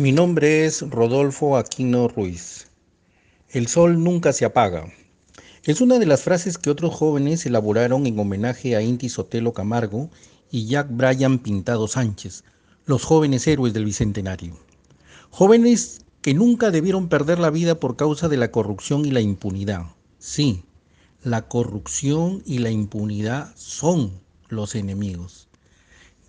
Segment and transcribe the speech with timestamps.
[0.00, 2.68] Mi nombre es Rodolfo Aquino Ruiz.
[3.50, 4.90] El sol nunca se apaga.
[5.64, 10.08] Es una de las frases que otros jóvenes elaboraron en homenaje a Inti Sotelo Camargo
[10.50, 12.44] y Jack Bryan Pintado Sánchez,
[12.86, 14.56] los jóvenes héroes del Bicentenario.
[15.28, 19.82] Jóvenes que nunca debieron perder la vida por causa de la corrupción y la impunidad.
[20.18, 20.64] Sí,
[21.22, 24.12] la corrupción y la impunidad son
[24.48, 25.48] los enemigos.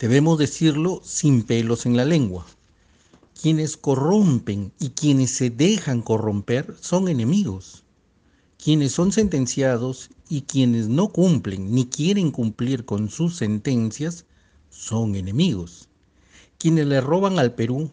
[0.00, 2.44] Debemos decirlo sin pelos en la lengua.
[3.40, 7.84] Quienes corrompen y quienes se dejan corromper son enemigos.
[8.62, 14.26] Quienes son sentenciados y quienes no cumplen ni quieren cumplir con sus sentencias
[14.68, 15.88] son enemigos.
[16.58, 17.90] Quienes le roban al Perú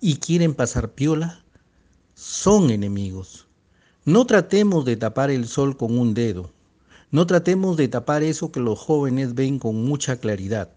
[0.00, 1.44] y quieren pasar piola
[2.14, 3.46] son enemigos.
[4.06, 6.52] No tratemos de tapar el sol con un dedo.
[7.10, 10.70] No tratemos de tapar eso que los jóvenes ven con mucha claridad.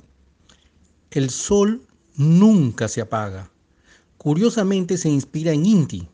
[1.09, 1.83] El sol
[2.17, 3.49] nunca se apaga.
[4.19, 6.05] Curiosamente se inspira en Inti,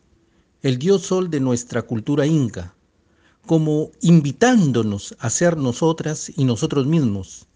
[0.62, 2.75] el dios sol de nuestra cultura inca,
[3.47, 7.47] como invitándonos a ser nosotras y nosotros mismos,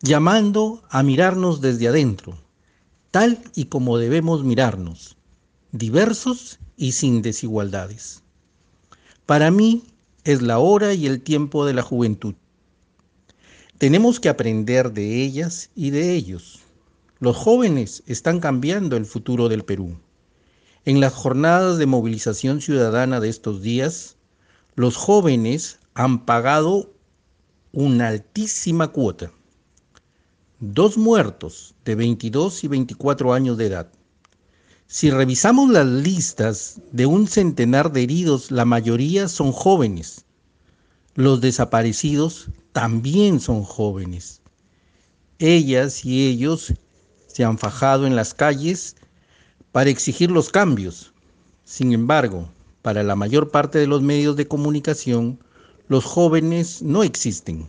[0.00, 2.38] llamando a mirarnos desde adentro,
[3.10, 5.16] tal y como debemos mirarnos,
[5.72, 8.22] diversos y sin desigualdades.
[9.26, 9.82] Para mí
[10.22, 12.36] es la hora y el tiempo de la juventud.
[13.76, 16.60] Tenemos que aprender de ellas y de ellos.
[17.18, 19.96] Los jóvenes están cambiando el futuro del Perú.
[20.84, 24.16] En las jornadas de movilización ciudadana de estos días,
[24.74, 26.92] los jóvenes han pagado
[27.72, 29.32] una altísima cuota.
[30.60, 33.90] Dos muertos de 22 y 24 años de edad.
[34.86, 40.26] Si revisamos las listas de un centenar de heridos, la mayoría son jóvenes.
[41.14, 44.42] Los desaparecidos también son jóvenes.
[45.38, 46.74] Ellas y ellos
[47.36, 48.96] se han fajado en las calles
[49.70, 51.12] para exigir los cambios.
[51.64, 52.48] Sin embargo,
[52.80, 55.38] para la mayor parte de los medios de comunicación,
[55.88, 57.66] los jóvenes no existen.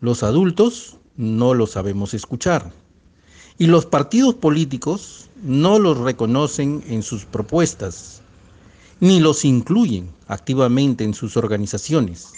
[0.00, 2.72] Los adultos no los sabemos escuchar.
[3.58, 8.22] Y los partidos políticos no los reconocen en sus propuestas,
[9.00, 12.28] ni los incluyen activamente en sus organizaciones.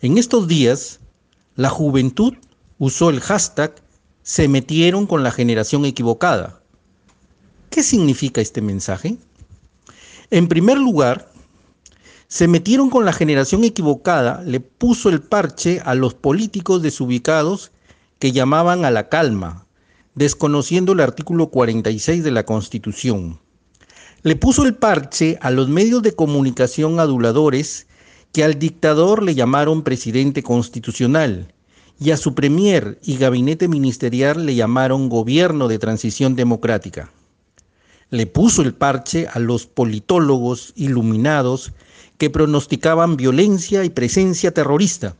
[0.00, 1.00] En estos días,
[1.54, 2.32] la juventud
[2.78, 3.74] usó el hashtag
[4.22, 6.60] se metieron con la generación equivocada.
[7.70, 9.16] ¿Qué significa este mensaje?
[10.30, 11.30] En primer lugar,
[12.28, 17.72] se metieron con la generación equivocada, le puso el parche a los políticos desubicados
[18.18, 19.66] que llamaban a la calma,
[20.14, 23.40] desconociendo el artículo 46 de la Constitución.
[24.22, 27.88] Le puso el parche a los medios de comunicación aduladores
[28.32, 31.51] que al dictador le llamaron presidente constitucional
[32.02, 37.12] y a su premier y gabinete ministerial le llamaron gobierno de transición democrática.
[38.10, 41.72] Le puso el parche a los politólogos iluminados
[42.18, 45.16] que pronosticaban violencia y presencia terrorista.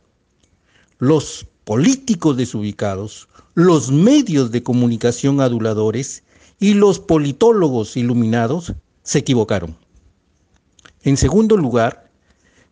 [0.99, 6.23] Los políticos desubicados, los medios de comunicación aduladores
[6.59, 8.73] y los politólogos iluminados
[9.03, 9.77] se equivocaron.
[11.03, 12.11] En segundo lugar,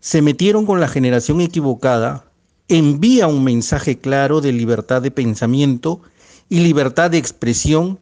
[0.01, 2.30] se metieron con la generación equivocada
[2.71, 6.01] envía un mensaje claro de libertad de pensamiento
[6.47, 7.99] y libertad de expresión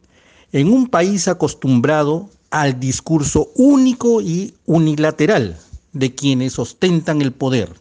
[0.52, 5.58] en un país acostumbrado al discurso único y unilateral
[5.92, 7.80] de quienes ostentan el poder.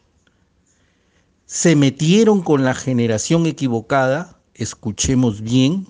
[1.46, 5.86] Se metieron con la generación equivocada, escuchemos bien,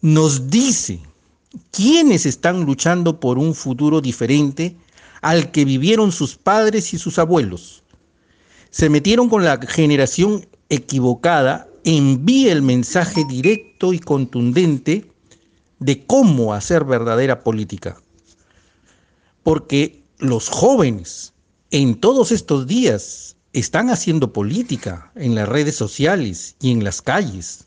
[0.00, 1.00] nos dice
[1.70, 4.76] quiénes están luchando por un futuro diferente
[5.22, 7.84] al que vivieron sus padres y sus abuelos
[8.78, 15.10] se metieron con la generación equivocada, envía el mensaje directo y contundente
[15.80, 18.00] de cómo hacer verdadera política.
[19.42, 21.32] Porque los jóvenes
[21.72, 27.64] en todos estos días están haciendo política en las redes sociales y en las calles.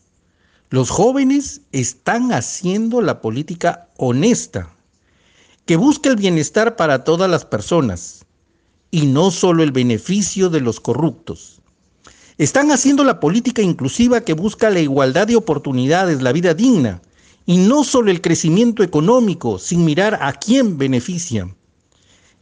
[0.70, 4.74] Los jóvenes están haciendo la política honesta,
[5.66, 8.26] que busca el bienestar para todas las personas,
[8.92, 11.62] y no solo el beneficio de los corruptos.
[12.38, 17.02] Están haciendo la política inclusiva que busca la igualdad de oportunidades, la vida digna,
[17.46, 21.56] y no solo el crecimiento económico sin mirar a quién beneficia.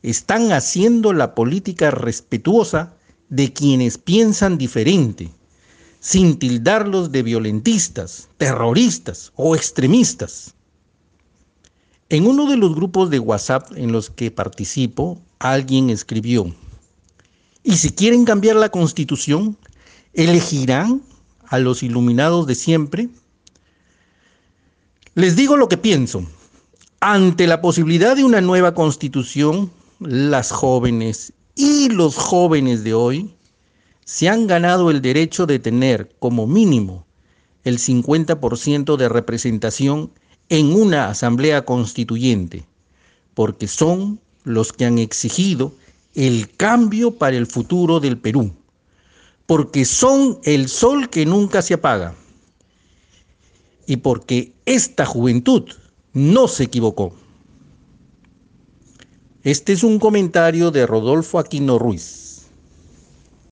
[0.02, 2.96] Están haciendo la política respetuosa
[3.30, 5.32] de quienes piensan diferente,
[6.00, 10.56] sin tildarlos de violentistas, terroristas o extremistas.
[12.10, 16.54] En uno de los grupos de WhatsApp en los que participo, alguien escribió,
[17.64, 19.58] y si quieren cambiar la constitución,
[20.14, 21.02] elegirán
[21.48, 23.10] a los iluminados de siempre.
[25.16, 26.24] Les digo lo que pienso.
[27.02, 33.36] Ante la posibilidad de una nueva constitución, las jóvenes y los jóvenes de hoy
[34.06, 37.06] se han ganado el derecho de tener como mínimo
[37.64, 40.12] el 50% de representación
[40.50, 42.66] en una asamblea constituyente,
[43.34, 45.74] porque son los que han exigido
[46.16, 48.54] el cambio para el futuro del Perú,
[49.46, 52.16] porque son el sol que nunca se apaga
[53.86, 55.64] y porque esta juventud
[56.14, 57.16] no se equivocó.
[59.44, 62.29] Este es un comentario de Rodolfo Aquino Ruiz.